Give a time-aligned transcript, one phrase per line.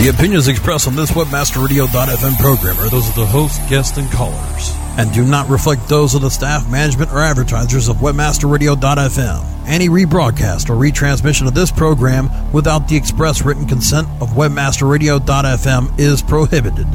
[0.00, 4.72] The opinions expressed on this WebmasterRadio.fm program are those of the host, guests, and callers,
[4.96, 9.66] and do not reflect those of the staff, management, or advertisers of WebmasterRadio.fm.
[9.66, 16.22] Any rebroadcast or retransmission of this program without the express written consent of WebmasterRadio.fm is
[16.22, 16.86] prohibited.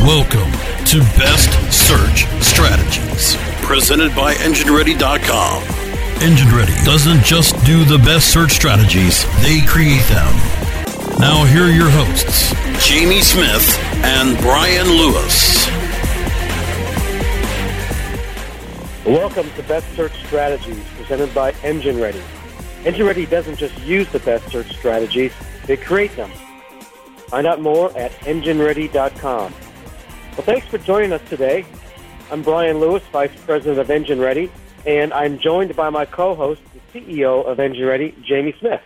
[0.00, 0.50] Welcome
[0.86, 3.36] to Best Search Strategies,
[3.66, 5.81] presented by EngineReady.com.
[6.22, 10.32] Engine Ready doesn't just do the best search strategies, they create them.
[11.18, 12.54] Now, here are your hosts,
[12.86, 15.66] Jamie Smith and Brian Lewis.
[19.04, 22.22] Welcome to Best Search Strategies, presented by Engine Ready.
[22.84, 25.32] Engine Ready doesn't just use the best search strategies,
[25.66, 26.30] they create them.
[27.30, 29.52] Find out more at EngineReady.com.
[29.52, 31.66] Well, thanks for joining us today.
[32.30, 34.52] I'm Brian Lewis, Vice President of Engine Ready,
[34.86, 38.80] and I'm joined by my co-host, the CEO of Engine Ready, Jamie Smith.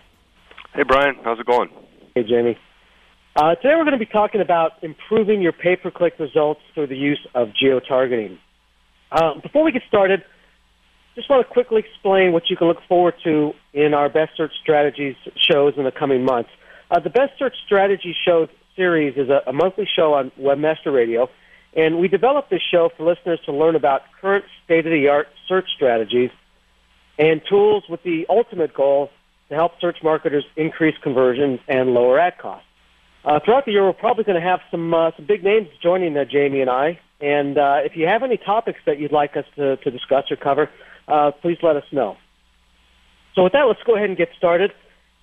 [0.74, 1.16] Hey, Brian.
[1.24, 1.70] How's it going?
[2.14, 2.58] Hey, Jamie.
[3.34, 7.26] Uh, today we're going to be talking about improving your pay-per-click results through the use
[7.34, 8.38] of geo-targeting.
[9.12, 10.22] Uh, before we get started,
[11.14, 14.52] just want to quickly explain what you can look forward to in our Best Search
[14.62, 16.50] Strategies shows in the coming months.
[16.90, 21.28] Uh, the Best Search Strategy Show series is a, a monthly show on Webmaster Radio,
[21.76, 26.30] and we developed this show for listeners to learn about current state-of-the-art search strategies
[27.18, 29.10] and tools with the ultimate goal
[29.50, 32.66] to help search marketers increase conversions and lower ad costs.
[33.24, 36.16] Uh, throughout the year, we're probably going to have some uh, some big names joining
[36.16, 36.98] uh, Jamie and I.
[37.20, 40.36] And uh, if you have any topics that you'd like us to, to discuss or
[40.36, 40.70] cover,
[41.08, 42.16] uh, please let us know.
[43.34, 44.72] So with that, let's go ahead and get started.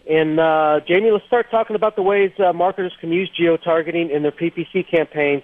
[0.09, 4.21] And uh, Jamie, let's start talking about the ways uh, marketers can use geo-targeting in
[4.21, 5.43] their PPC campaigns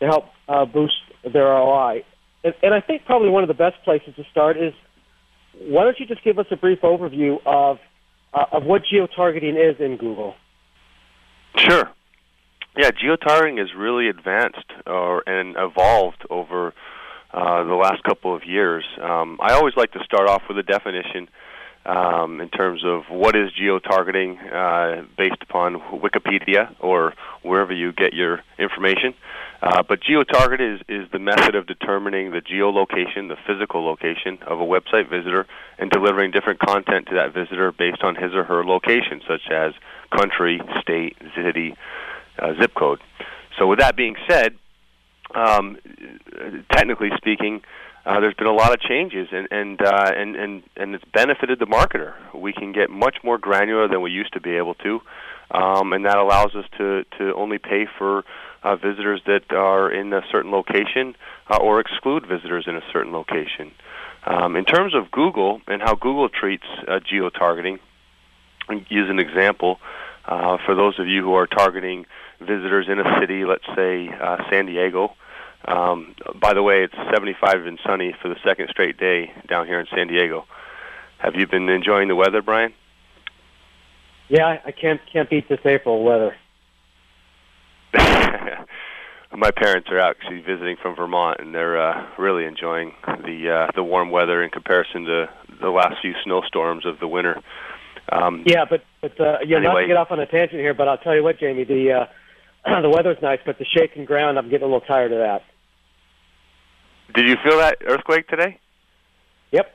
[0.00, 0.94] to help uh, boost
[1.32, 2.04] their ROI.
[2.44, 4.72] And, and I think probably one of the best places to start is
[5.58, 7.78] why don't you just give us a brief overview of
[8.34, 10.34] uh, of what geo-targeting is in Google?
[11.56, 11.90] Sure.
[12.76, 16.74] Yeah, geo-targeting is really advanced or and evolved over
[17.32, 18.84] uh, the last couple of years.
[19.00, 21.28] Um, I always like to start off with a definition
[21.86, 28.12] um, in terms of what is geo-targeting uh, based upon Wikipedia or wherever you get
[28.12, 29.14] your information.
[29.62, 34.60] Uh, but geo-target is, is the method of determining the geolocation, the physical location of
[34.60, 35.46] a website visitor,
[35.78, 39.72] and delivering different content to that visitor based on his or her location, such as
[40.10, 41.74] country, state, city,
[42.38, 43.00] uh, zip code.
[43.58, 44.54] So, with that being said,
[45.34, 45.78] um,
[46.70, 47.62] technically speaking,
[48.04, 51.58] uh, there's been a lot of changes, and and, uh, and and and it's benefited
[51.58, 52.14] the marketer.
[52.34, 55.00] We can get much more granular than we used to be able to,
[55.50, 58.24] um, and that allows us to to only pay for
[58.66, 61.14] uh, visitors that are in a certain location
[61.48, 63.70] uh, or exclude visitors in a certain location.
[64.26, 67.78] Um, in terms of Google and how Google treats uh, geo targeting,
[68.88, 69.78] use an example
[70.24, 72.06] uh, for those of you who are targeting
[72.40, 75.14] visitors in a city, let's say uh, San Diego.
[75.64, 79.78] Um, by the way, it's 75 and sunny for the second straight day down here
[79.78, 80.44] in San Diego.
[81.18, 82.74] Have you been enjoying the weather, Brian?
[84.28, 86.34] Yeah, I can't can't beat this April weather.
[89.36, 93.84] My parents are actually visiting from Vermont, and they're uh, really enjoying the uh, the
[93.84, 95.28] warm weather in comparison to
[95.60, 97.38] the last few snowstorms of the winter.
[98.10, 99.72] Um, yeah, but but uh, yeah, anyway.
[99.74, 102.06] not to get off on a tangent here, but I'll tell you what, Jamie, the
[102.64, 105.42] uh, the weather's nice, but the shaking ground, I'm getting a little tired of that.
[107.14, 108.58] Did you feel that earthquake today?
[109.52, 109.74] Yep.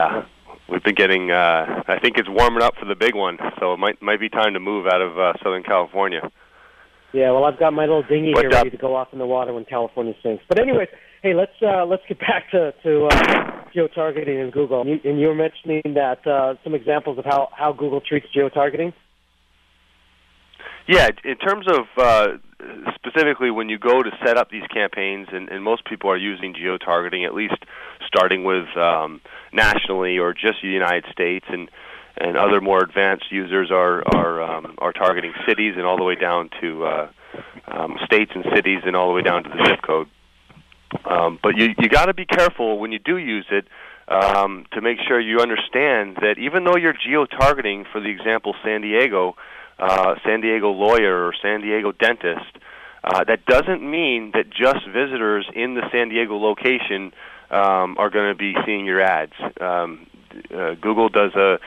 [0.00, 0.22] Uh,
[0.68, 1.30] we've been getting.
[1.30, 4.28] Uh, I think it's warming up for the big one, so it might might be
[4.28, 6.28] time to move out of uh, Southern California.
[7.12, 9.54] Yeah, well, I've got my little dinghy here ready to go off in the water
[9.54, 10.44] when California sinks.
[10.48, 10.88] But anyways,
[11.22, 14.82] hey, let's uh, let's get back to to uh, geo-targeting in Google.
[14.82, 18.26] And you, and you were mentioning that uh, some examples of how how Google treats
[18.34, 18.92] geo-targeting.
[20.88, 22.26] Yeah, in terms of uh,
[22.94, 26.54] specifically when you go to set up these campaigns, and, and most people are using
[26.54, 27.56] geo-targeting, at least
[28.06, 29.20] starting with um,
[29.52, 31.68] nationally or just the United States, and
[32.18, 36.14] and other more advanced users are are um, are targeting cities and all the way
[36.14, 37.08] down to uh,
[37.68, 40.08] um, states and cities and all the way down to the zip code.
[41.04, 43.66] Um, but you you got to be careful when you do use it
[44.08, 48.80] um, to make sure you understand that even though you're geo-targeting, for the example, San
[48.82, 49.36] Diego
[49.78, 52.56] uh, San Diego lawyer or San Diego dentist,
[53.04, 57.12] uh, that doesn't mean that just visitors in the San Diego location
[57.50, 59.34] um, are going to be seeing your ads.
[59.60, 60.06] Um,
[60.54, 61.58] uh, Google does a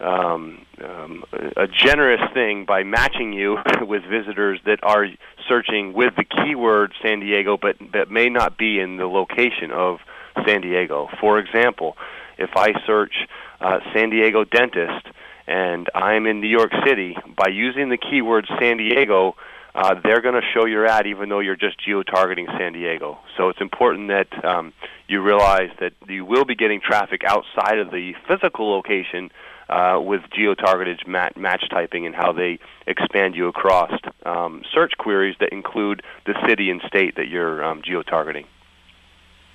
[0.00, 1.24] um, um,
[1.56, 5.06] a generous thing by matching you with visitors that are
[5.48, 9.98] searching with the keyword San Diego, but that may not be in the location of
[10.46, 11.08] San Diego.
[11.20, 11.96] For example,
[12.38, 13.14] if I search
[13.60, 15.06] uh, San Diego dentist
[15.46, 19.36] and I'm in New York City, by using the keyword San Diego,
[19.74, 23.18] uh, they're going to show your ad even though you're just geo-targeting San Diego.
[23.36, 24.72] So it's important that um,
[25.08, 29.30] you realize that you will be getting traffic outside of the physical location
[29.68, 33.92] uh, with geo-targeted mat- match typing and how they expand you across
[34.24, 38.46] um, search queries that include the city and state that you're um, geo-targeting.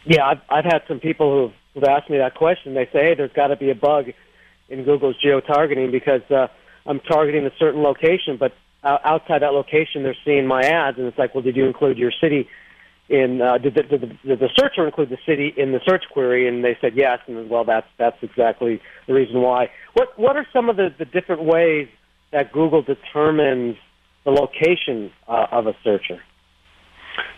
[0.05, 2.73] Yeah, I've, I've had some people who've, who've asked me that question.
[2.73, 4.05] They say, hey, there's got to be a bug
[4.69, 6.47] in Google's geo-targeting because uh,
[6.85, 8.53] I'm targeting a certain location, but
[8.83, 12.11] outside that location, they're seeing my ads, and it's like, well, did you include your
[12.11, 12.47] city
[13.09, 13.41] in?
[13.41, 16.47] Uh, did, the, did, the, did the searcher include the city in the search query?
[16.47, 19.69] And they said yes, and well, that's that's exactly the reason why.
[19.93, 21.87] What what are some of the, the different ways
[22.31, 23.77] that Google determines
[24.23, 26.21] the location uh, of a searcher?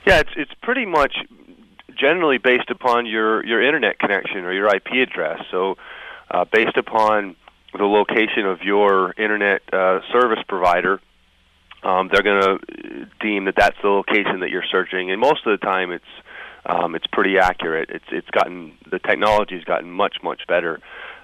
[0.06, 1.16] Yeah, it's it's pretty much
[1.96, 5.42] generally based upon your your internet connection or your IP address.
[5.52, 5.78] So,
[6.30, 7.36] uh, based upon
[7.78, 11.00] the location of your internet uh, service provider,
[11.84, 15.60] um, they're going to deem that that's the location that you're searching, and most of
[15.60, 16.06] the time it's
[16.66, 17.90] um, it's pretty accurate.
[17.90, 20.80] It's it's gotten the technology's gotten much much better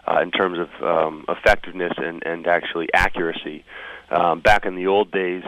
[0.08, 3.64] uh, in terms of um, effectiveness and and actually accuracy.
[4.10, 5.44] Um, back in the old days,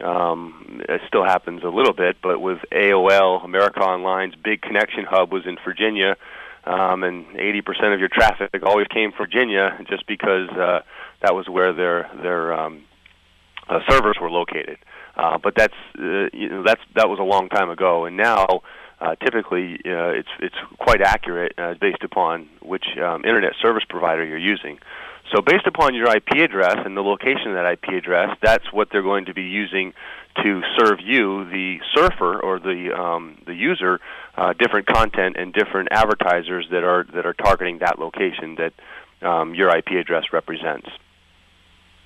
[0.00, 5.30] um, it still happens a little bit, but with AOL, America Online's big connection hub
[5.30, 6.16] was in Virginia,
[6.64, 10.80] um, and 80% of your traffic always came from Virginia, just because uh,
[11.20, 12.82] that was where their their um,
[13.68, 14.78] uh, servers were located.
[15.16, 18.62] Uh, but that's uh, you know that's that was a long time ago, and now
[19.00, 24.24] uh, typically uh, it's it's quite accurate uh, based upon which um, internet service provider
[24.24, 24.78] you're using.
[25.34, 28.88] So based upon your IP address and the location of that IP address, that's what
[28.90, 29.92] they're going to be using
[30.42, 34.00] to serve you, the surfer or the um, the user,
[34.36, 38.72] uh, different content and different advertisers that are that are targeting that location that
[39.26, 40.88] um, your IP address represents.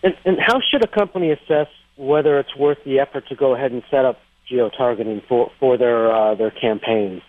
[0.02, 3.72] And, and how should a company assess whether it's worth the effort to go ahead
[3.72, 4.18] and set up
[4.48, 7.22] geo targeting for for their uh, their campaigns?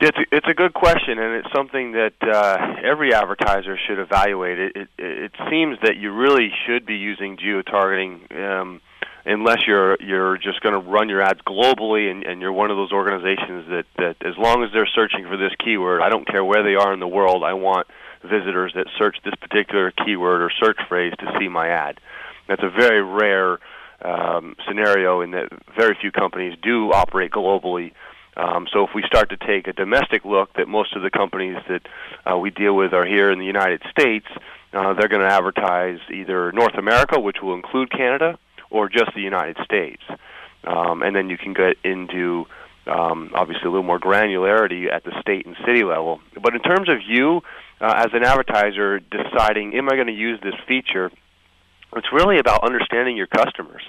[0.00, 4.58] It's a, it's a good question, and it's something that uh, every advertiser should evaluate.
[4.58, 8.26] It, it it seems that you really should be using geo targeting.
[8.30, 8.80] Um,
[9.24, 12.76] unless you're you're just going to run your ads globally and, and you're one of
[12.76, 16.44] those organizations that, that as long as they're searching for this keyword, I don't care
[16.44, 17.86] where they are in the world, I want
[18.22, 22.00] visitors that search this particular keyword or search phrase to see my ad.
[22.48, 23.58] That's a very rare
[24.02, 27.92] um, scenario in that very few companies do operate globally.
[28.36, 31.56] Um, so if we start to take a domestic look, that most of the companies
[31.68, 31.82] that
[32.30, 34.26] uh, we deal with are here in the United States,
[34.72, 38.38] uh, they're going to advertise either North America, which will include Canada,
[38.70, 40.02] or just the United States.
[40.64, 42.46] Um, and then you can get into
[42.86, 46.20] um, obviously a little more granularity at the state and city level.
[46.40, 47.42] But in terms of you
[47.80, 51.10] uh, as an advertiser deciding, am I going to use this feature?
[51.96, 53.82] It's really about understanding your customers.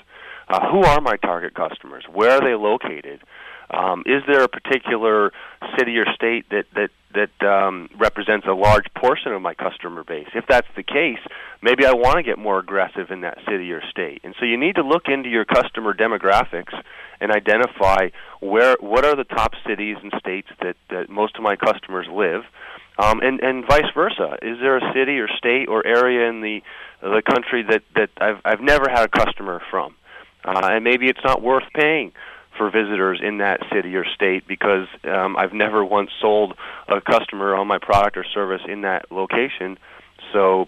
[0.48, 2.06] Uh, who are my target customers?
[2.12, 3.22] Where are they located?
[3.72, 5.32] Um, is there a particular
[5.78, 10.28] city or state that that that um, represents a large portion of my customer base?
[10.34, 11.20] If that's the case,
[11.62, 14.22] maybe I want to get more aggressive in that city or state.
[14.24, 16.74] And so you need to look into your customer demographics
[17.20, 21.56] and identify where what are the top cities and states that, that most of my
[21.56, 22.44] customers live
[23.00, 24.38] um, and and vice versa.
[24.42, 26.62] Is there a city or state or area in the
[27.02, 29.96] the country that that I've I've never had a customer from,
[30.44, 32.12] uh, and maybe it's not worth paying
[32.60, 36.56] for visitors in that city or state because um, I've never once sold
[36.90, 39.80] a customer on my product or service in that location,
[40.34, 40.68] so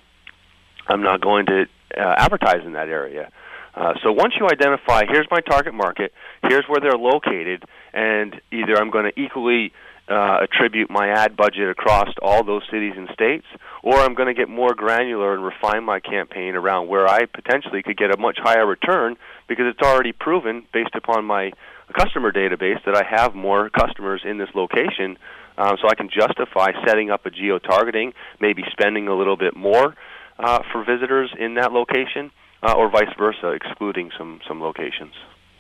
[0.88, 1.65] I'm not going to
[1.98, 3.29] uh, advertise in that area.
[3.75, 6.13] Uh, so once you identify, here's my target market,
[6.48, 9.74] here's where they're located, and either I'm going to equally
[10.07, 13.45] uh, attribute my ad budget across all those cities and states,
[13.83, 17.81] or I'm going to get more granular and refine my campaign around where I potentially
[17.83, 19.15] could get a much higher return
[19.48, 21.51] because it's already proven based upon my
[21.91, 25.17] customer database that I have more customers in this location.
[25.57, 29.55] Um, so I can justify setting up a geo targeting, maybe spending a little bit
[29.55, 29.95] more
[30.39, 32.31] uh, for visitors in that location,
[32.63, 35.13] uh, or vice versa, excluding some some locations.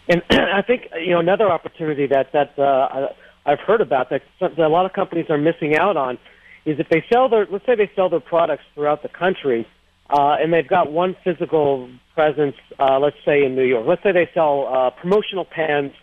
[0.07, 3.09] And I think you know another opportunity that that uh,
[3.45, 6.17] I've heard about that, that a lot of companies are missing out on
[6.65, 9.67] is if they sell their, let's say they sell their products throughout the country,
[10.09, 13.85] uh, and they've got one physical presence, uh, let's say in New York.
[13.87, 15.93] Let's say they sell uh, promotional pens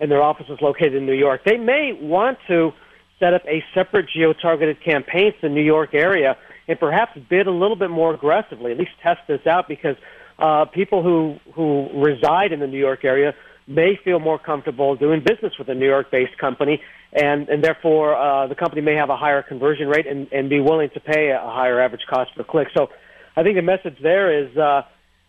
[0.00, 1.42] and their office is located in New York.
[1.44, 2.72] They may want to
[3.18, 6.36] set up a separate geo-targeted campaign for the New York area
[6.68, 9.96] and perhaps bid a little bit more aggressively, at least test this out because
[10.38, 13.34] uh, people who, who reside in the New York area
[13.66, 16.80] may feel more comfortable doing business with a New York based company
[17.12, 20.60] and and therefore uh, the company may have a higher conversion rate and, and be
[20.60, 22.68] willing to pay a higher average cost per click.
[22.76, 22.88] So
[23.36, 24.82] I think the message there is, uh,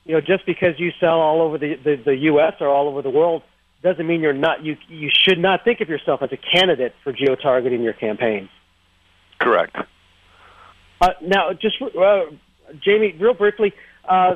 [0.06, 2.54] you know, just because you sell all over the, the, the U.S.
[2.60, 3.44] or all over the world
[3.84, 7.14] doesn't mean you're not you you should not think of yourself as a candidate for
[7.14, 8.50] geo targeting your campaigns.
[9.40, 9.76] Correct.
[11.00, 12.22] Uh, now, just uh,
[12.84, 13.74] Jamie, real briefly,
[14.10, 14.36] uh,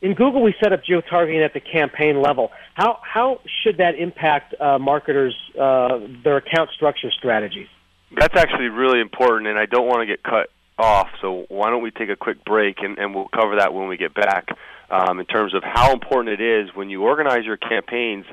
[0.00, 2.50] in Google, we set up geo targeting at the campaign level.
[2.74, 7.68] How how should that impact uh, marketers uh, their account structure strategies?
[8.16, 11.08] That's actually really important, and I don't want to get cut off.
[11.20, 13.96] So why don't we take a quick break, and, and we'll cover that when we
[13.96, 14.48] get back.
[14.90, 18.24] Um, in terms of how important it is when you organize your campaigns,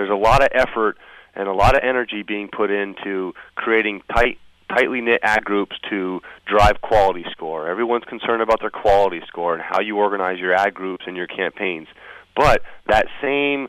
[0.00, 0.96] there's a lot of effort
[1.34, 4.38] and a lot of energy being put into creating tight
[4.74, 7.68] tightly knit ad groups to drive quality score.
[7.68, 11.26] Everyone's concerned about their quality score and how you organize your ad groups and your
[11.26, 11.88] campaigns.
[12.36, 13.68] But that same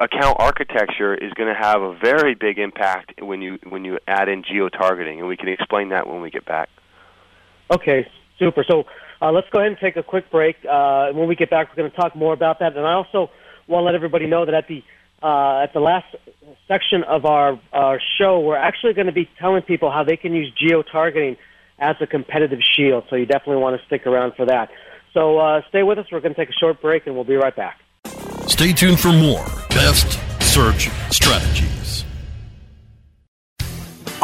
[0.00, 4.28] account architecture is going to have a very big impact when you when you add
[4.28, 6.68] in geo targeting, and we can explain that when we get back.
[7.70, 8.06] Okay,
[8.38, 8.62] super.
[8.68, 8.84] So
[9.22, 10.56] uh, let's go ahead and take a quick break.
[10.70, 12.76] Uh, when we get back, we're going to talk more about that.
[12.76, 13.30] And I also
[13.68, 14.82] want to let everybody know that at the
[15.22, 16.14] uh, at the last
[16.68, 20.34] section of our, our show, we're actually going to be telling people how they can
[20.34, 21.36] use geo targeting
[21.78, 23.04] as a competitive shield.
[23.10, 24.70] So you definitely want to stick around for that.
[25.12, 26.06] So uh, stay with us.
[26.12, 27.80] We're going to take a short break, and we'll be right back.
[28.46, 31.85] Stay tuned for more best search strategies.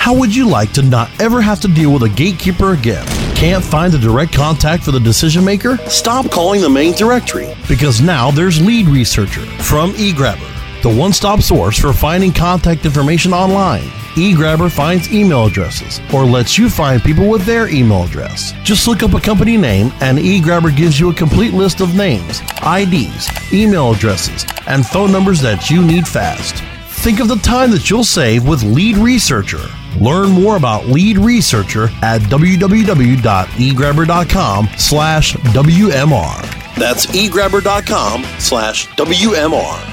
[0.00, 3.06] How would you like to not ever have to deal with a gatekeeper again?
[3.36, 5.76] Can't find a direct contact for the decision maker?
[5.88, 11.42] Stop calling the main directory because now there's Lead Researcher from eGrabber, the one stop
[11.42, 13.84] source for finding contact information online.
[14.16, 18.52] eGrabber finds email addresses or lets you find people with their email address.
[18.64, 22.40] Just look up a company name and eGrabber gives you a complete list of names,
[22.66, 26.64] IDs, email addresses, and phone numbers that you need fast.
[27.02, 29.68] Think of the time that you'll save with Lead Researcher.
[29.98, 36.74] Learn more about Lead Researcher at www.egrabber.com slash WMR.
[36.76, 39.86] That's egrabber.com slash WMR.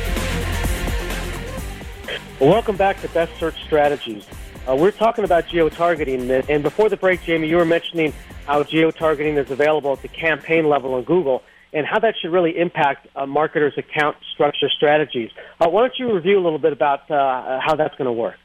[2.38, 4.26] Welcome back to Best Search Strategies.
[4.68, 8.12] Uh, we're talking about geo-targeting, and before the break, Jamie, you were mentioning
[8.46, 12.58] how geo-targeting is available at the campaign level on Google, and how that should really
[12.58, 15.30] impact uh, marketers' account structure strategies.
[15.60, 18.36] Uh, why don't you review a little bit about uh, how that's going to work?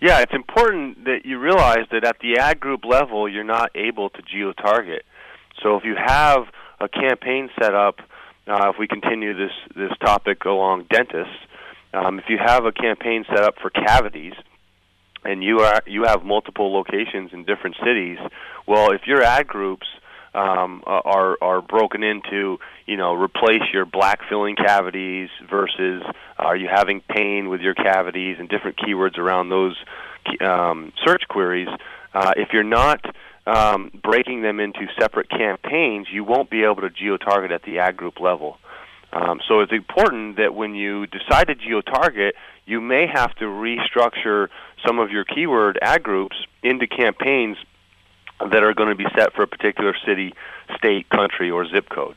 [0.00, 4.10] Yeah, it's important that you realize that at the ad group level, you're not able
[4.10, 5.04] to geo target.
[5.62, 6.44] So if you have
[6.80, 8.00] a campaign set up,
[8.46, 11.36] uh, if we continue this this topic along dentists,
[11.92, 14.32] um, if you have a campaign set up for cavities,
[15.24, 18.18] and you are you have multiple locations in different cities,
[18.66, 19.86] well, if your ad groups
[20.34, 26.02] um, are are broken into you know replace your black filling cavities versus
[26.38, 29.76] are you having pain with your cavities and different keywords around those
[30.40, 31.68] um, search queries.
[32.14, 33.04] Uh, if you're not
[33.46, 37.78] um, breaking them into separate campaigns, you won't be able to geo target at the
[37.78, 38.58] ad group level.
[39.12, 42.36] Um, so it's important that when you decide to geo-target,
[42.66, 44.48] you may have to restructure
[44.86, 47.56] some of your keyword ad groups into campaigns
[48.40, 50.32] that are going to be set for a particular city,
[50.76, 52.16] state, country, or zip code.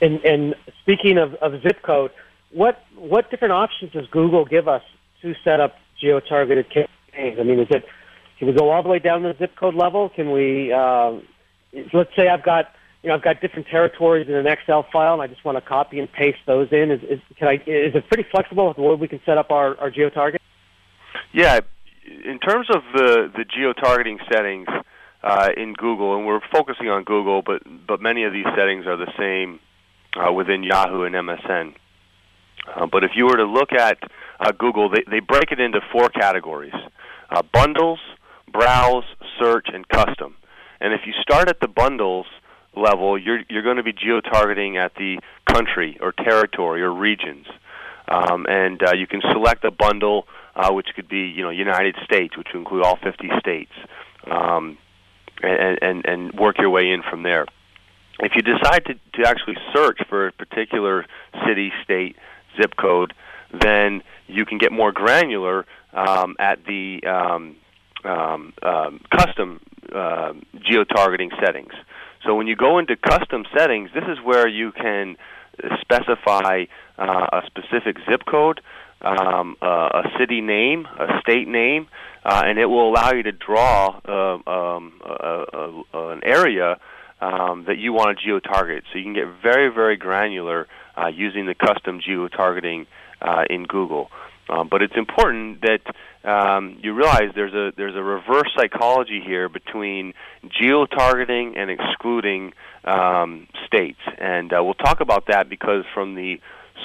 [0.00, 2.10] And, and speaking of, of zip code,
[2.50, 4.82] what what different options does Google give us
[5.22, 7.38] to set up geo-targeted campaigns?
[7.38, 7.84] I mean, is it
[8.38, 10.08] can we go all the way down to the zip code level?
[10.08, 10.72] Can we?
[10.72, 11.14] Uh,
[11.92, 15.22] let's say I've got you know I've got different territories in an Excel file, and
[15.22, 16.90] I just want to copy and paste those in.
[16.90, 17.54] Is, is can I?
[17.54, 20.40] Is it pretty flexible with the way we can set up our, our geo-target?
[21.34, 21.58] Yeah,
[22.24, 24.68] in terms of the the geo-targeting settings
[25.20, 28.96] uh, in Google, and we're focusing on Google, but but many of these settings are
[28.96, 29.58] the same
[30.16, 31.74] uh, within Yahoo and MSN.
[32.72, 33.98] Uh, but if you were to look at
[34.38, 36.72] uh, Google, they, they break it into four categories
[37.30, 37.98] uh, bundles,
[38.52, 39.04] browse,
[39.40, 40.36] search, and custom.
[40.80, 42.26] And if you start at the bundles
[42.76, 45.18] level, you're, you're going to be geo targeting at the
[45.52, 47.46] country or territory or regions.
[48.06, 51.96] Um, and uh, you can select a bundle, uh, which could be you know United
[52.04, 53.72] States, which would include all 50 states,
[54.30, 54.78] um,
[55.42, 57.46] and, and, and work your way in from there.
[58.20, 61.04] If you decide to, to actually search for a particular
[61.46, 62.16] city, state,
[62.60, 63.12] zip code,
[63.52, 67.56] then you can get more granular um, at the um,
[68.04, 69.60] um, um, custom
[69.92, 71.72] uh, geo-targeting settings.
[72.24, 75.16] So when you go into custom settings, this is where you can
[75.80, 76.64] specify
[76.98, 78.60] uh, a specific zip code,
[79.04, 81.86] um, uh, a city name, a state name,
[82.24, 85.44] uh, and it will allow you to draw uh, um, a,
[85.92, 86.78] a, an area
[87.20, 88.84] um, that you want to geo-target.
[88.92, 92.86] So you can get very, very granular uh, using the custom geo-targeting
[93.20, 94.10] uh, in Google.
[94.48, 95.80] Um, but it's important that
[96.28, 100.12] um, you realize there's a there's a reverse psychology here between
[100.60, 102.52] geo-targeting and excluding
[102.84, 106.40] um, states, and uh, we'll talk about that because from the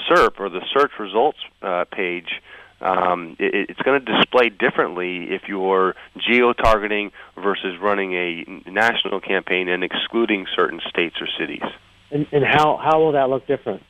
[0.07, 2.41] SERP or the search results uh, page,
[2.81, 9.67] um, it, it's going to display differently if you're geo-targeting versus running a national campaign
[9.67, 11.63] and excluding certain states or cities.
[12.11, 13.83] And, and how how will that look different?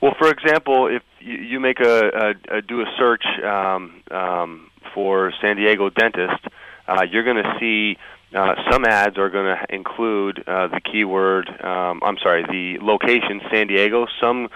[0.00, 4.70] Well, for example, if you, you make a, a, a do a search um, um,
[4.94, 6.44] for San Diego dentist,
[6.86, 7.98] uh, you're going to see
[8.34, 11.48] uh, some ads are going to include uh, the keyword.
[11.48, 14.06] Um, I'm sorry, the location San Diego.
[14.20, 14.48] Some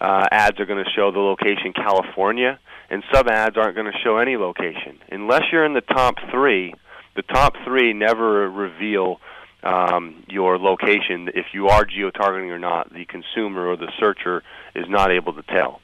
[0.00, 2.58] uh, ads are going to show the location California,
[2.90, 6.74] and some ads aren't going to show any location unless you're in the top three.
[7.16, 9.20] The top three never reveal
[9.62, 11.28] um, your location.
[11.34, 15.42] If you are geo-targeting or not, the consumer or the searcher is not able to
[15.42, 15.80] tell.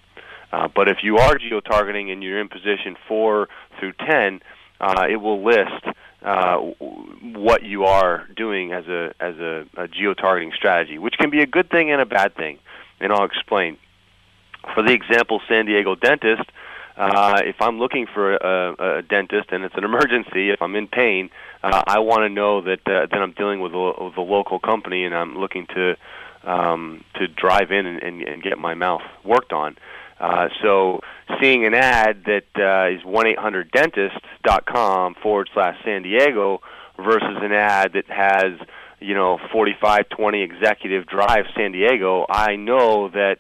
[0.53, 3.49] Uh, but if you are geo-targeting and you're in position four
[3.81, 4.41] through ten,
[4.81, 5.85] uh, it will list
[6.23, 11.41] uh, what you are doing as a as a, a geo-targeting strategy, which can be
[11.41, 12.61] a good thing and a bad thing,
[13.01, 13.77] and I'll explain.
[14.75, 16.49] For the example, San Diego dentist,
[16.97, 20.87] uh, if I'm looking for a, a dentist and it's an emergency, if I'm in
[20.87, 21.31] pain,
[21.63, 24.61] uh, I want to know that uh, that I'm dealing with a, with a local
[24.61, 25.97] company and I'm looking to
[26.45, 29.77] um, to drive in and, and, and get my mouth worked on.
[30.21, 31.01] Uh, so
[31.41, 36.61] seeing an ad that uh, is one eight hundred dentist.com forward slash San Diego
[36.97, 38.53] versus an ad that has
[39.01, 43.39] you know forty five twenty executive drive San Diego, I know that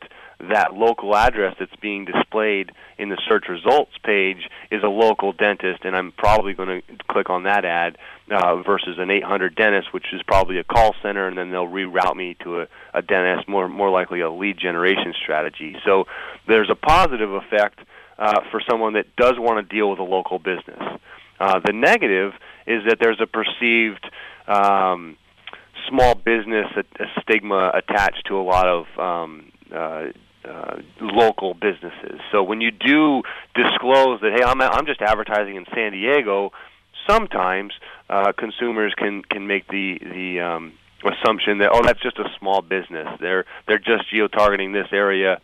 [0.49, 5.85] that local address that's being displayed in the search results page is a local dentist,
[5.85, 7.99] and I'm probably going to click on that ad
[8.31, 12.17] uh, versus an 800 dentist, which is probably a call center, and then they'll reroute
[12.17, 15.77] me to a, a dentist, more more likely a lead generation strategy.
[15.85, 16.07] So
[16.47, 17.81] there's a positive effect
[18.19, 20.81] uh, for someone that does want to deal with a local business.
[21.39, 22.33] Uh, the negative
[22.67, 24.09] is that there's a perceived
[24.47, 25.17] um,
[25.89, 30.07] small business a, a stigma attached to a lot of um, uh,
[30.49, 32.21] uh, local businesses.
[32.33, 33.23] So when you do
[33.55, 36.53] disclose that, hey, I'm I'm just advertising in San Diego,
[37.09, 37.73] sometimes
[38.09, 40.73] uh, consumers can can make the the um,
[41.05, 43.09] assumption that oh, that's just a small business.
[43.21, 45.41] They're they're just geo targeting this area.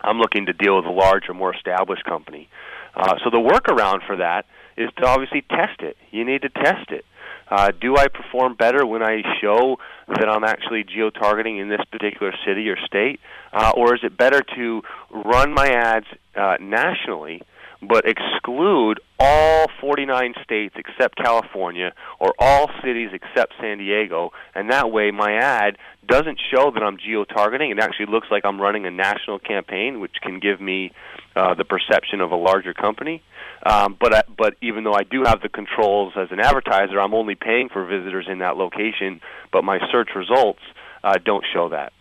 [0.00, 2.48] I'm looking to deal with a large or more established company.
[2.94, 4.46] Uh, so the workaround for that
[4.76, 5.96] is to obviously test it.
[6.10, 7.04] You need to test it.
[7.50, 11.80] Uh, do I perform better when I show that I'm actually geo targeting in this
[11.90, 13.20] particular city or state?
[13.52, 16.06] Uh, or is it better to run my ads
[16.36, 17.42] uh, nationally
[17.80, 24.32] but exclude all 49 states except California or all cities except San Diego?
[24.54, 27.70] And that way my ad doesn't show that I'm geo targeting.
[27.70, 30.92] It actually looks like I'm running a national campaign, which can give me
[31.38, 33.22] uh, the perception of a larger company.
[33.64, 37.14] Um, but I, but even though I do have the controls as an advertiser, I'm
[37.14, 39.20] only paying for visitors in that location.
[39.52, 40.60] But my search results
[41.04, 41.92] uh, don't show that.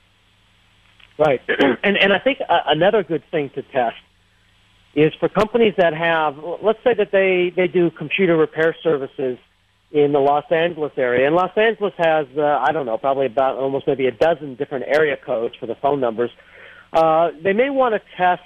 [1.19, 1.41] Right,
[1.83, 3.95] and and I think uh, another good thing to test
[4.95, 9.37] is for companies that have, let's say that they they do computer repair services
[9.91, 13.57] in the Los Angeles area, and Los Angeles has uh, I don't know probably about
[13.57, 16.31] almost maybe a dozen different area codes for the phone numbers.
[16.93, 18.41] Uh, they may want to test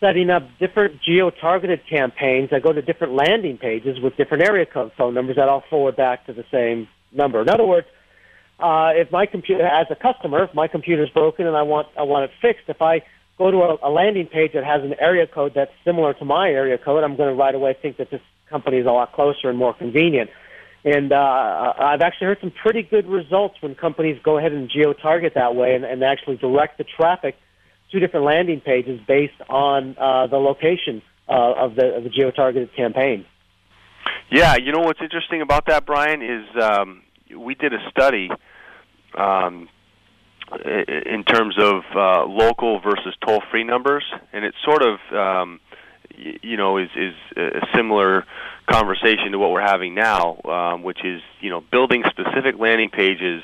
[0.00, 4.92] setting up different geo-targeted campaigns that go to different landing pages with different area code
[4.96, 7.40] phone numbers that all forward back to the same number.
[7.40, 7.86] In other words,
[8.58, 12.02] uh, if my computer, as a customer, if my computer's broken and I want I
[12.02, 13.02] want it fixed, if I
[13.38, 16.48] go to a, a landing page that has an area code that's similar to my
[16.48, 19.48] area code, I'm going to right away think that this company is a lot closer
[19.50, 20.30] and more convenient.
[20.84, 25.34] And uh, I've actually heard some pretty good results when companies go ahead and geo-target
[25.34, 27.34] that way and, and actually direct the traffic
[27.90, 32.74] two different landing pages based on uh, the location uh, of the of the geo-targeted
[32.74, 33.24] campaign.
[34.30, 37.02] Yeah, you know what's interesting about that, Brian, is um,
[37.36, 38.30] we did a study
[39.16, 39.68] um,
[40.64, 45.60] in terms of uh, local versus toll-free numbers, and it sort of um,
[46.16, 48.24] you know is is a similar
[48.70, 53.42] conversation to what we're having now, um, which is you know building specific landing pages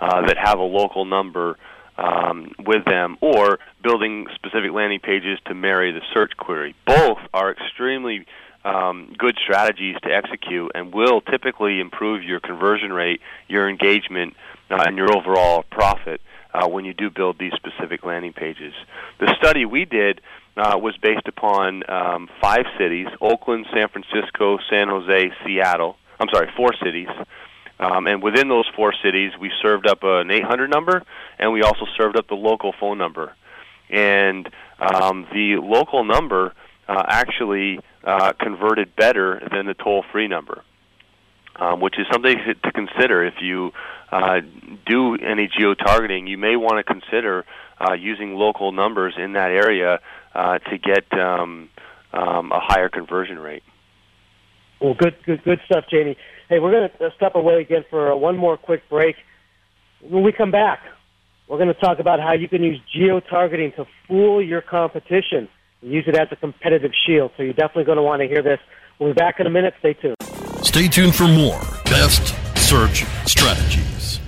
[0.00, 1.56] uh, that have a local number
[2.00, 6.74] um, with them, or building specific landing pages to marry the search query.
[6.86, 8.26] Both are extremely
[8.64, 14.34] um, good strategies to execute and will typically improve your conversion rate, your engagement,
[14.70, 16.20] uh, and your overall profit
[16.54, 18.72] uh, when you do build these specific landing pages.
[19.18, 20.20] The study we did
[20.56, 25.96] uh, was based upon um, five cities Oakland, San Francisco, San Jose, Seattle.
[26.18, 27.08] I'm sorry, four cities.
[27.80, 31.02] Um, and within those four cities, we served up an 800 number,
[31.38, 33.34] and we also served up the local phone number.
[33.88, 36.52] And um, the local number
[36.86, 40.62] uh, actually uh, converted better than the toll-free number,
[41.56, 43.72] um, which is something to consider if you
[44.12, 44.40] uh,
[44.86, 46.26] do any geo-targeting.
[46.26, 47.46] You may want to consider
[47.80, 50.00] uh, using local numbers in that area
[50.34, 51.70] uh, to get um,
[52.12, 53.62] um, a higher conversion rate.
[54.80, 56.16] Well, good, good, good stuff, Jamie.
[56.50, 59.14] Hey, we're going to uh, step away again for uh, one more quick break.
[60.00, 60.80] When we come back,
[61.46, 65.48] we're going to talk about how you can use geo-targeting to fool your competition
[65.80, 67.30] and use it as a competitive shield.
[67.36, 68.58] So you're definitely going to want to hear this.
[68.98, 69.74] We'll be back in a minute.
[69.78, 70.16] Stay tuned.
[70.62, 74.18] Stay tuned for more Best Search Strategies.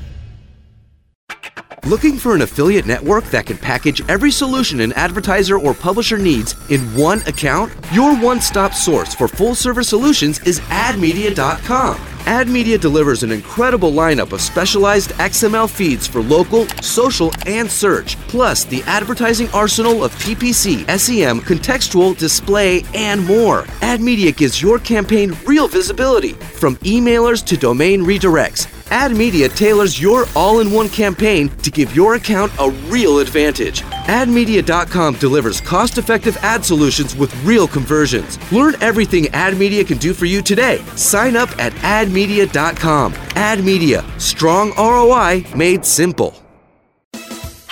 [1.85, 6.55] Looking for an affiliate network that can package every solution an advertiser or publisher needs
[6.71, 7.73] in one account?
[7.93, 12.12] Your one stop source for full service solutions is admedia.com.
[12.27, 18.65] AdMedia delivers an incredible lineup of specialized XML feeds for local, social, and search, plus
[18.65, 23.65] the advertising arsenal of PPC, SEM, contextual, display, and more.
[23.81, 28.67] AdMedia gives your campaign real visibility, from emailers to domain redirects.
[28.91, 33.83] AdMedia tailors your all in one campaign to give your account a real advantage.
[34.03, 38.39] AdMedia.com delivers cost effective ad solutions with real conversions.
[38.53, 40.79] Learn everything AdMedia can do for you today.
[40.97, 43.13] Sign up at AdMedia.com.
[43.13, 46.35] AdMedia, strong ROI made simple.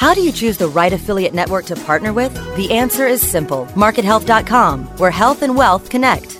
[0.01, 2.33] How do you choose the right affiliate network to partner with?
[2.57, 6.40] The answer is simple MarketHealth.com, where health and wealth connect.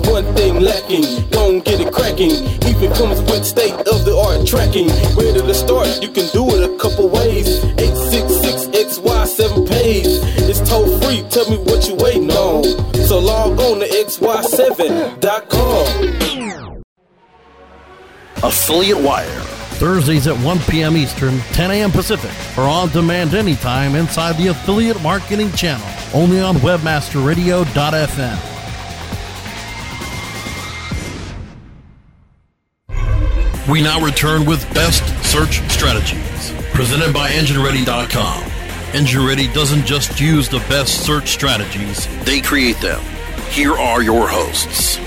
[0.61, 1.27] lacking.
[1.29, 2.31] Don't get it cracking.
[2.65, 4.89] Even comes with state of the art tracking.
[5.15, 6.01] Where to start?
[6.01, 7.59] You can do it a couple ways.
[7.75, 10.19] 866XY7 pays.
[10.49, 11.23] It's toll free.
[11.29, 12.63] Tell me what you waiting on.
[13.05, 16.83] So log on to XY7.com.
[18.43, 19.41] Affiliate Wire.
[19.81, 20.95] Thursdays at 1 p.m.
[20.95, 21.91] Eastern, 10 a.m.
[21.91, 28.60] Pacific, or on demand anytime inside the Affiliate Marketing Channel, only on WebmasterRadio.fm.
[33.69, 38.41] We now return with Best Search Strategies, presented by EngineReady.com.
[38.91, 42.99] EngineReady doesn't just use the best search strategies, they create them.
[43.51, 44.97] Here are your hosts.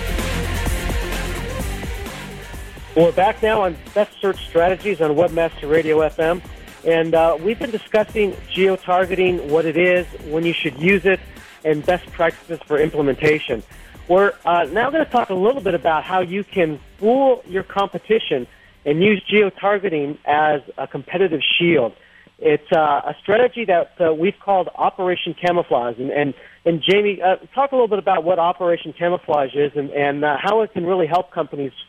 [2.95, 6.41] We're back now on Best Search Strategies on Webmaster Radio FM.
[6.85, 11.19] And uh, we've been discussing geo-targeting, what it is, when you should use it,
[11.65, 13.65] and best practices for implementation.
[14.07, 17.63] We're uh, now going to talk a little bit about how you can fool your
[17.63, 18.47] competition
[18.87, 21.93] and use geo-targeting as a competitive shield.
[22.39, 25.99] It's uh, a strategy that uh, we've called Operation Camouflage.
[25.99, 29.91] And, and, and Jamie, uh, talk a little bit about what Operation Camouflage is and,
[29.91, 31.73] and uh, how it can really help companies–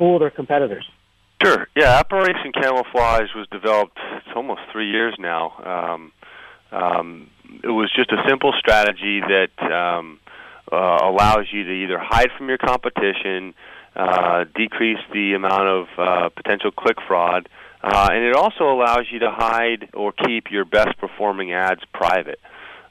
[0.00, 0.90] fool their competitors.
[1.42, 1.68] Sure.
[1.76, 3.98] Yeah, Operation Camouflage was developed.
[4.16, 5.52] It's almost three years now.
[5.62, 6.12] Um,
[6.72, 7.30] um,
[7.62, 10.18] it was just a simple strategy that um,
[10.72, 13.54] uh, allows you to either hide from your competition,
[13.96, 17.48] uh, decrease the amount of uh, potential click fraud,
[17.82, 22.40] uh, and it also allows you to hide or keep your best performing ads private.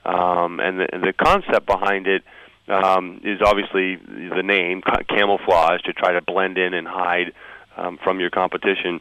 [0.06, 2.24] Um, and, the, the concept behind it
[2.68, 7.34] um, is obviously the name camouflage to try to blend in and hide
[7.78, 9.00] um, from your competition.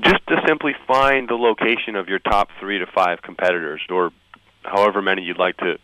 [0.00, 4.10] Just to simply find the location of your top three to five competitors, or
[4.62, 5.78] however many you'd like to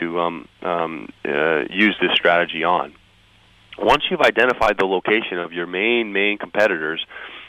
[0.00, 2.94] to um, um, uh, use this strategy on.
[3.78, 7.04] Once you've identified the location of your main main competitors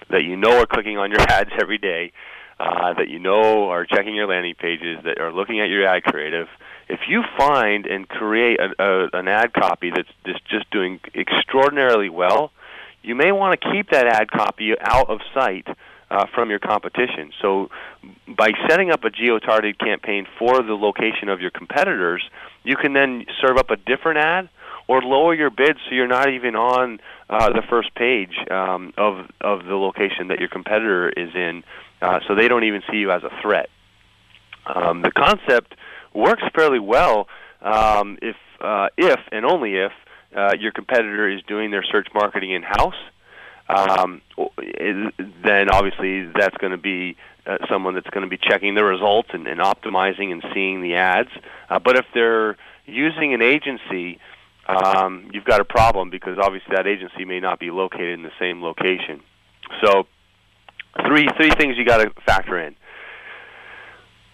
[0.10, 2.12] that you know are clicking on your ads every day,
[2.60, 6.04] uh, that you know are checking your landing pages, that are looking at your ad
[6.04, 6.48] creative,
[6.90, 10.10] if you find and create a, a, an ad copy that's
[10.50, 12.52] just, doing extraordinarily well,
[13.02, 15.66] you may want to keep that ad copy out of sight
[16.10, 17.32] uh, from your competition.
[17.42, 17.70] So,
[18.28, 22.24] by setting up a geo-targeted campaign for the location of your competitors,
[22.64, 24.50] you can then serve up a different ad
[24.88, 29.30] or lower your bids so you're not even on uh, the first page um, of
[29.42, 31.64] of the location that your competitor is in,
[32.02, 33.70] uh, so they don't even see you as a threat.
[34.66, 35.76] Um, the concept
[36.14, 37.28] works fairly well
[37.62, 39.92] um, if uh, if and only if
[40.36, 42.96] uh, your competitor is doing their search marketing in house.
[43.70, 44.22] Um,
[45.44, 49.30] then obviously that's going to be uh, someone that's going to be checking the results
[49.34, 51.30] and, and optimizing and seeing the ads.
[51.70, 54.20] Uh, but if they're using an agency,
[54.68, 58.36] um, you've got a problem because obviously that agency may not be located in the
[58.40, 59.22] same location.
[59.84, 60.04] So,
[61.06, 62.76] three three things you got to factor in.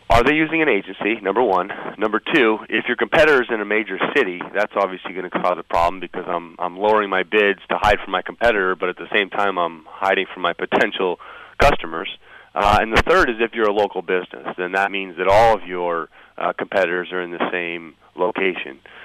[0.09, 1.19] Are they using an agency?
[1.21, 1.69] Number one.
[1.97, 5.57] Number two, if your competitor is in a major city, that's obviously going to cause
[5.57, 8.97] a problem because I'm I'm lowering my bids to hide from my competitor, but at
[8.97, 11.19] the same time I'm hiding from my potential
[11.59, 12.09] customers.
[12.55, 15.55] Uh, and the third is if you're a local business, then that means that all
[15.55, 18.79] of your uh, competitors are in the same location.
[18.85, 19.02] Uh,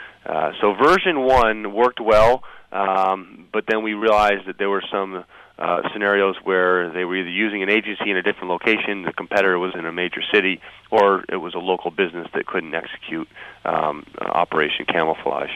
[0.61, 5.25] so version one worked well, um, but then we realized that there were some
[5.59, 9.59] uh, scenarios where they were either using an agency in a different location, the competitor
[9.59, 13.29] was in a major city, or it was a local business that couldn't execute
[13.65, 15.51] um, uh, Operation Camouflage.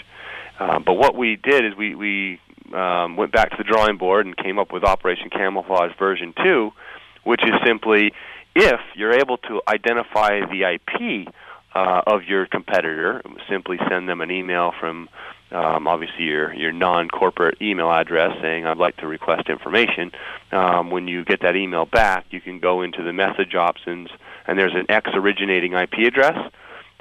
[0.59, 2.40] Uh, but what we did is we, we
[2.75, 6.72] um, went back to the drawing board and came up with Operation Camouflage version 2,
[7.25, 8.12] which is simply
[8.57, 11.33] if you're able to identify the IP
[11.74, 15.08] uh, of your competitor, simply send them an email from
[15.50, 20.11] um, obviously your your non-corporate email address saying I'd like to request information.
[20.50, 24.08] Um, when you get that email back, you can go into the message options,
[24.46, 26.50] and there's an X originating IP address.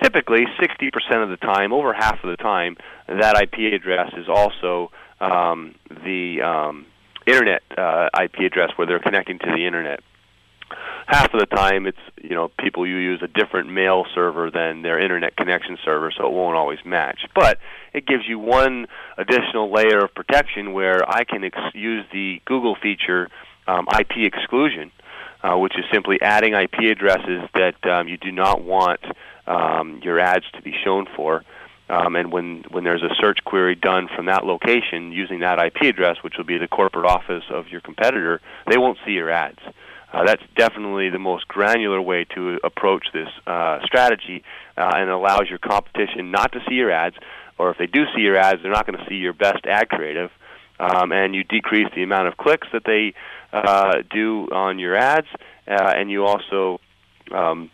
[0.02, 2.76] Typically, 60% of the time, over half of the time,
[3.08, 6.88] that IP address is also um, the um,
[7.28, 10.02] internet uh, IP address where they're connecting to the internet
[11.08, 14.82] half of the time it's you know people you use a different mail server than
[14.82, 17.58] their internet connection server so it won't always match but
[17.94, 22.76] it gives you one additional layer of protection where i can ex- use the google
[22.82, 23.30] feature
[23.68, 24.92] um, ip exclusion
[25.44, 29.02] uh, which is simply adding ip addresses that um, you do not want
[29.48, 31.44] um, your ads to be shown for
[31.92, 35.82] um, and when, when there's a search query done from that location using that IP
[35.82, 39.60] address, which will be the corporate office of your competitor, they won't see your ads.
[40.12, 44.44] Uh, that's definitely the most granular way to approach this uh, strategy
[44.78, 47.16] uh, and allows your competition not to see your ads,
[47.58, 49.88] or if they do see your ads, they're not going to see your best ad
[49.88, 50.30] creative,
[50.80, 53.14] um, and you decrease the amount of clicks that they
[53.54, 55.28] uh, do on your ads,
[55.68, 56.82] uh, and you also
[57.34, 57.70] um,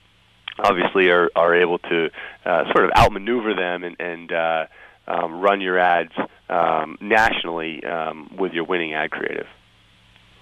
[0.60, 2.10] obviously are, are able to
[2.46, 4.66] uh, sort of outmaneuver them and, and uh,
[5.08, 6.12] um, run your ads
[6.50, 9.48] um, nationally um, with your winning ad creative.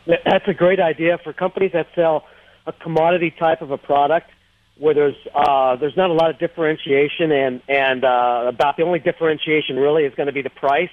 [0.07, 2.25] That's a great idea for companies that sell
[2.67, 4.29] a commodity type of a product
[4.77, 8.99] where there's uh, there's not a lot of differentiation and and uh, about the only
[8.99, 10.89] differentiation really is going to be the price.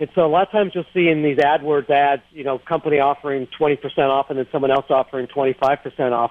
[0.00, 3.00] And so a lot of times you'll see in these AdWords ads, you know, company
[3.00, 6.30] offering 20% off and then someone else offering 25% off.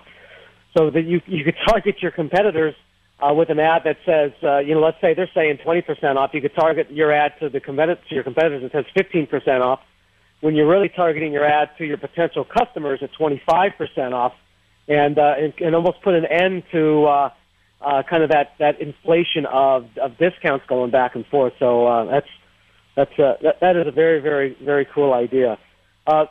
[0.78, 2.76] So that you you could target your competitors
[3.20, 6.32] uh, with an ad that says, uh, you know, let's say they're saying 20% off.
[6.34, 9.80] You could target your ad to the competitor, to your competitors that says 15% off
[10.42, 14.34] when you're really targeting your ad to your potential customers at 25% off,
[14.88, 17.30] and uh, and, and almost put an end to uh,
[17.82, 21.54] uh, kind of that that inflation of of discounts going back and forth.
[21.60, 22.28] So uh, that's
[22.96, 25.58] that's uh, that, that is a very very very cool idea.
[26.06, 26.26] Uh,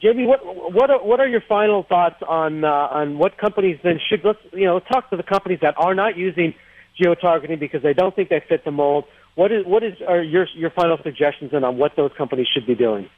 [0.00, 3.98] Jamie, what what are, what are your final thoughts on uh, on what companies then
[4.08, 6.54] should let's you know talk to the companies that are not using
[6.96, 9.04] geo targeting because they don't think they fit the mold.
[9.34, 12.66] What is what is are your your final suggestions and on what those companies should
[12.66, 13.08] be doing?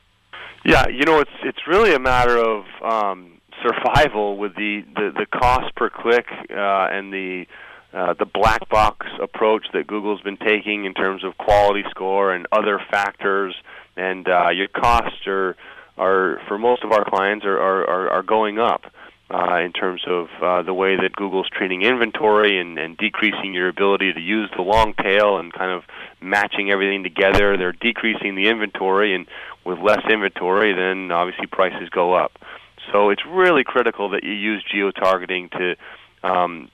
[0.64, 5.26] Yeah, you know it's it's really a matter of um, survival with the, the, the
[5.26, 7.46] cost per click uh, and the
[7.92, 12.46] uh, the black box approach that Google's been taking in terms of quality score and
[12.52, 13.54] other factors,
[13.96, 15.56] and uh, your costs are
[15.98, 18.82] are for most of our clients are are, are going up.
[19.32, 23.68] Uh, in terms of uh, the way that Google's treating inventory and, and decreasing your
[23.68, 25.84] ability to use the long tail and kind of
[26.20, 27.56] matching everything together.
[27.56, 29.26] They're decreasing the inventory, and
[29.64, 32.32] with less inventory, then obviously prices go up.
[32.90, 35.76] So it's really critical that you use geo targeting to
[36.24, 36.68] um,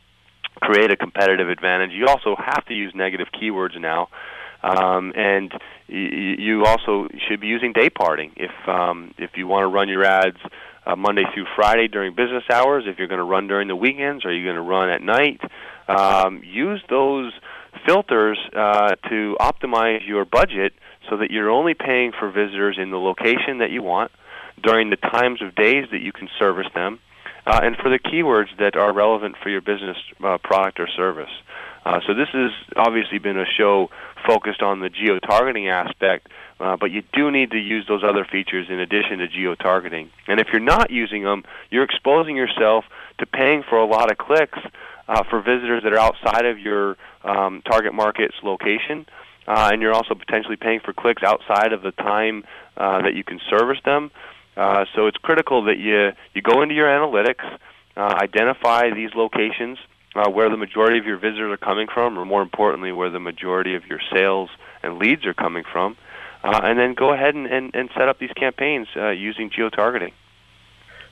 [0.62, 1.90] create a competitive advantage.
[1.90, 4.08] You also have to use negative keywords now.
[4.62, 5.52] Um, and
[5.88, 10.04] you also should be using day parting if um, if you want to run your
[10.04, 10.38] ads
[10.86, 12.84] uh, Monday through Friday during business hours.
[12.86, 15.40] If you're going to run during the weekends, or you're going to run at night,
[15.88, 17.32] um, use those
[17.86, 20.72] filters uh, to optimize your budget
[21.10, 24.10] so that you're only paying for visitors in the location that you want
[24.62, 26.98] during the times of days that you can service them,
[27.46, 31.30] uh, and for the keywords that are relevant for your business uh, product or service.
[31.86, 33.88] Uh, so this has obviously been a show
[34.26, 36.26] focused on the geo targeting aspect,
[36.58, 40.10] uh, but you do need to use those other features in addition to geo targeting.
[40.26, 42.86] And if you're not using them, you're exposing yourself
[43.18, 44.58] to paying for a lot of clicks
[45.06, 49.06] uh, for visitors that are outside of your um, target market's location.
[49.46, 52.42] Uh, and you're also potentially paying for clicks outside of the time
[52.76, 54.10] uh, that you can service them.
[54.56, 57.44] Uh, so it's critical that you you go into your analytics,
[57.96, 59.78] uh, identify these locations
[60.16, 63.20] uh, where the majority of your visitors are coming from, or more importantly, where the
[63.20, 64.50] majority of your sales
[64.82, 65.96] and leads are coming from,
[66.42, 69.68] uh, and then go ahead and, and, and set up these campaigns uh, using geo
[69.68, 70.12] targeting.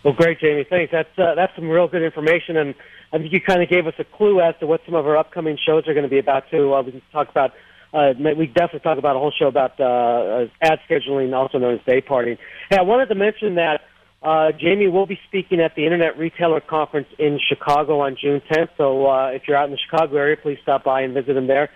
[0.04, 0.66] Well, great, Jamie.
[0.68, 0.92] Thanks.
[0.92, 2.74] That's uh, that's some real good information, and
[3.12, 5.16] I think you kind of gave us a clue as to what some of our
[5.16, 6.74] upcoming shows are going to be about too.
[6.74, 7.52] Uh, we can talk about
[7.94, 11.74] uh, we definitely talk about a whole show about uh, uh, ad scheduling, also known
[11.74, 12.36] as day parting.
[12.68, 13.82] Hey, I wanted to mention that
[14.24, 18.70] uh, Jamie will be speaking at the Internet Retailer Conference in Chicago on June 10th.
[18.78, 21.46] So uh, if you're out in the Chicago area, please stop by and visit him
[21.46, 21.68] there.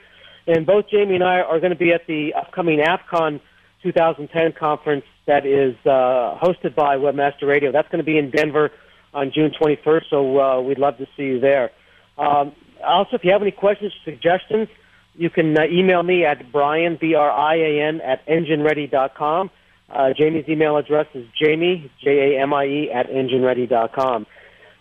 [0.46, 3.40] And both Jamie and I are going to be at the upcoming AFCON
[3.82, 7.70] 2010 conference that is uh, hosted by Webmaster Radio.
[7.70, 8.70] That's going to be in Denver
[9.12, 10.04] on June 21st.
[10.08, 11.70] So uh, we'd love to see you there.
[12.16, 14.68] Um, also, if you have any questions, or suggestions
[15.14, 19.50] you can uh, email me at Brian, B-R-I-A-N, at engineready.com.
[19.88, 24.27] Uh, Jamie's email address is jamie, J-A-M-I-E, at engineready.com.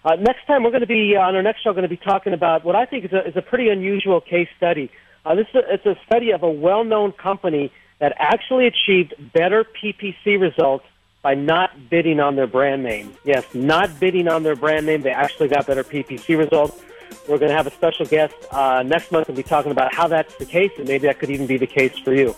[0.03, 1.97] Uh, next time, we're going to be, uh, on our next show, going to be
[1.97, 4.91] talking about what I think is a, is a pretty unusual case study.
[5.25, 9.65] Uh, this is a, it's a study of a well-known company that actually achieved better
[9.65, 10.85] PPC results
[11.21, 13.13] by not bidding on their brand name.
[13.25, 15.01] Yes, not bidding on their brand name.
[15.01, 16.81] They actually got better PPC results.
[17.27, 20.07] We're going to have a special guest uh, next month and be talking about how
[20.07, 22.35] that's the case, and maybe that could even be the case for you.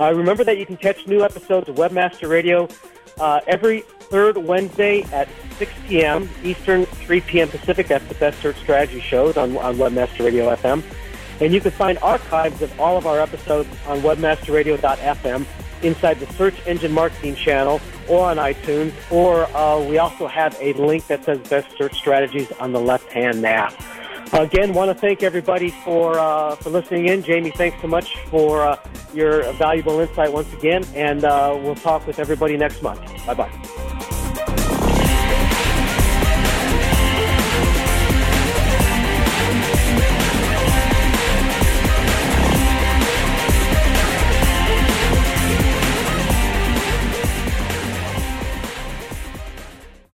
[0.00, 2.68] Uh, remember that you can catch new episodes of Webmaster Radio
[3.20, 6.28] uh, every third Wednesday at 6 p.m.
[6.42, 7.48] Eastern, 3 p.m.
[7.48, 7.88] Pacific.
[7.88, 10.82] That's the best search strategy shows on, on Webmaster Radio FM.
[11.40, 15.46] And you can find archives of all of our episodes on webmasterradio.fm
[15.82, 18.92] inside the search engine marketing channel or on iTunes.
[19.10, 23.10] Or uh, we also have a link that says best search strategies on the left
[23.12, 23.74] hand nav.
[24.32, 27.22] Again, want to thank everybody for uh, for listening in.
[27.22, 28.76] Jamie, thanks so much for uh,
[29.12, 33.00] your valuable insight once again, and uh, we'll talk with everybody next month.
[33.26, 33.50] Bye bye.